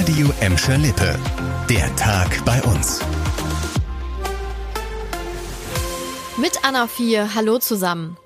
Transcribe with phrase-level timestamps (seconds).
[0.00, 1.14] Radio Emscher Lippe.
[1.68, 3.00] Der Tag bei uns.
[6.38, 8.16] Mit Anna 4, hallo zusammen.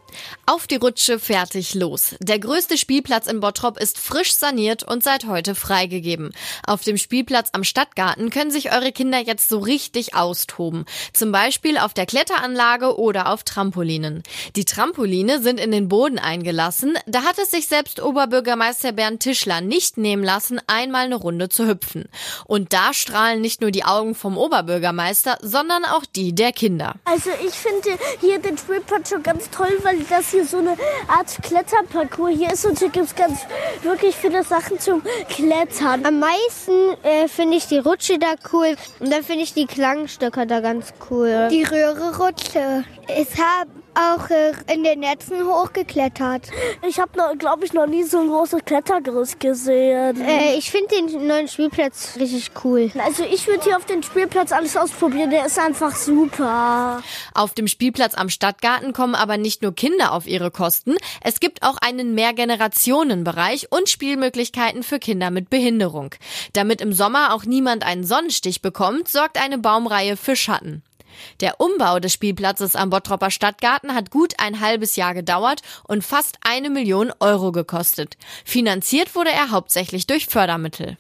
[0.47, 2.17] Auf die Rutsche, fertig, los.
[2.21, 6.33] Der größte Spielplatz in Bottrop ist frisch saniert und seit heute freigegeben.
[6.67, 10.85] Auf dem Spielplatz am Stadtgarten können sich eure Kinder jetzt so richtig austoben.
[11.15, 14.23] Zum Beispiel auf der Kletteranlage oder auf Trampolinen.
[14.55, 16.99] Die Trampoline sind in den Boden eingelassen.
[17.07, 21.67] Da hat es sich selbst Oberbürgermeister Bernd Tischler nicht nehmen lassen, einmal eine Runde zu
[21.67, 22.05] hüpfen.
[22.45, 26.97] Und da strahlen nicht nur die Augen vom Oberbürgermeister, sondern auch die der Kinder.
[27.07, 31.43] Also ich finde hier den Spielplatz schon ganz toll, weil das hier so eine Art
[31.43, 33.41] Kletterparcours hier ist und hier gibt es ganz
[33.83, 36.05] wirklich viele Sachen zum Klettern.
[36.05, 36.73] Am meisten
[37.05, 40.93] äh, finde ich die Rutsche da cool und dann finde ich die Klangstöcker da ganz
[41.09, 41.49] cool.
[41.51, 42.85] Die Röhre-Rutsche.
[43.09, 46.51] Ich habe auch äh, in den Netzen hochgeklettert.
[46.87, 50.21] Ich habe, glaube ich, noch nie so ein großes Klettergerüst gesehen.
[50.21, 52.91] Äh, ich finde den neuen Spielplatz richtig cool.
[53.05, 55.31] Also ich würde hier auf den Spielplatz alles ausprobieren.
[55.31, 57.03] Der ist einfach super.
[57.35, 60.95] Auf dem Spielplatz am Stadtgarten kommen aber nicht nur Kinder auf ihre Kosten.
[61.23, 66.15] Es gibt auch einen Mehrgenerationenbereich und Spielmöglichkeiten für Kinder mit Behinderung.
[66.53, 70.83] Damit im Sommer auch niemand einen Sonnenstich bekommt, sorgt eine Baumreihe für Schatten.
[71.41, 76.39] Der Umbau des Spielplatzes am Bottropper Stadtgarten hat gut ein halbes Jahr gedauert und fast
[76.43, 78.17] eine Million Euro gekostet.
[78.45, 80.97] Finanziert wurde er hauptsächlich durch Fördermittel.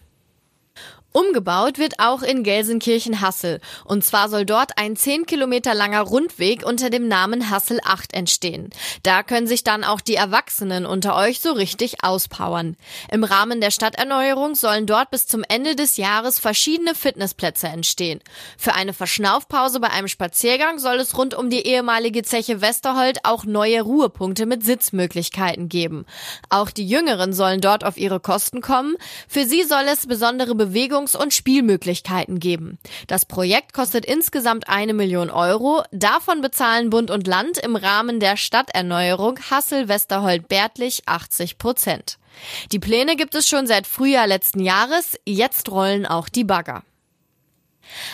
[1.16, 3.60] Umgebaut wird auch in Gelsenkirchen-Hassel.
[3.84, 8.70] Und zwar soll dort ein 10 Kilometer langer Rundweg unter dem Namen Hassel 8 entstehen.
[9.04, 12.76] Da können sich dann auch die Erwachsenen unter euch so richtig auspowern.
[13.12, 18.18] Im Rahmen der Stadterneuerung sollen dort bis zum Ende des Jahres verschiedene Fitnessplätze entstehen.
[18.58, 23.44] Für eine Verschnaufpause bei einem Spaziergang soll es rund um die ehemalige Zeche Westerhold auch
[23.44, 26.06] neue Ruhepunkte mit Sitzmöglichkeiten geben.
[26.48, 28.96] Auch die Jüngeren sollen dort auf ihre Kosten kommen.
[29.28, 32.78] Für sie soll es besondere Bewegung Bewegungs- und Spielmöglichkeiten geben.
[33.06, 35.82] Das Projekt kostet insgesamt eine Million Euro.
[35.92, 42.18] Davon bezahlen Bund und Land im Rahmen der Stadterneuerung Hassel-Westerhold-Bärtlich 80 Prozent.
[42.72, 45.18] Die Pläne gibt es schon seit Frühjahr letzten Jahres.
[45.24, 46.82] Jetzt rollen auch die Bagger.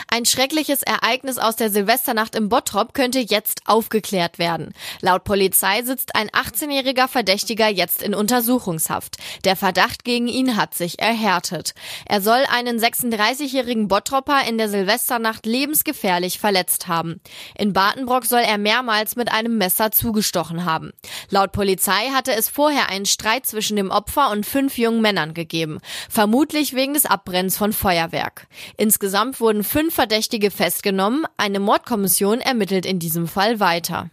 [0.07, 4.73] Ein schreckliches Ereignis aus der Silvesternacht im Bottrop könnte jetzt aufgeklärt werden.
[5.01, 9.17] Laut Polizei sitzt ein 18-jähriger Verdächtiger jetzt in Untersuchungshaft.
[9.45, 11.73] Der Verdacht gegen ihn hat sich erhärtet.
[12.05, 17.21] Er soll einen 36-jährigen Bottropper in der Silvesternacht lebensgefährlich verletzt haben.
[17.57, 20.91] In Bartenbrock soll er mehrmals mit einem Messer zugestochen haben.
[21.29, 25.79] Laut Polizei hatte es vorher einen Streit zwischen dem Opfer und fünf jungen Männern gegeben.
[26.09, 28.47] Vermutlich wegen des Abbrennens von Feuerwerk.
[28.77, 31.25] Insgesamt wurden wurden fünf Verdächtige festgenommen.
[31.37, 34.09] Eine Mordkommission ermittelt in diesem Fall weiter.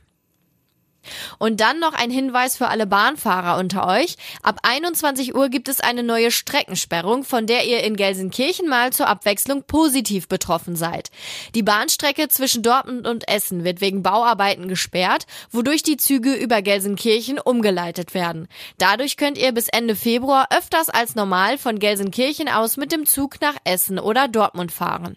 [1.39, 4.17] Und dann noch ein Hinweis für alle Bahnfahrer unter euch.
[4.43, 9.07] Ab 21 Uhr gibt es eine neue Streckensperrung, von der ihr in Gelsenkirchen mal zur
[9.07, 11.11] Abwechslung positiv betroffen seid.
[11.55, 17.39] Die Bahnstrecke zwischen Dortmund und Essen wird wegen Bauarbeiten gesperrt, wodurch die Züge über Gelsenkirchen
[17.39, 18.49] umgeleitet werden.
[18.79, 23.41] Dadurch könnt ihr bis Ende Februar öfters als normal von Gelsenkirchen aus mit dem Zug
[23.41, 25.17] nach Essen oder Dortmund fahren.